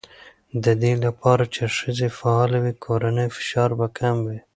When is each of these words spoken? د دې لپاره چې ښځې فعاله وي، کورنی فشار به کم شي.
د 0.63 0.65
دې 0.81 0.93
لپاره 1.05 1.43
چې 1.53 1.63
ښځې 1.77 2.07
فعاله 2.17 2.57
وي، 2.63 2.73
کورنی 2.85 3.27
فشار 3.35 3.69
به 3.79 3.87
کم 3.97 4.17
شي. 4.27 4.39